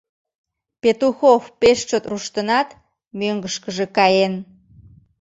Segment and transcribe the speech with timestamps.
[0.81, 2.69] Петухов пеш чот руштынат,
[3.19, 4.33] мӧҥгышкыжӧ каен.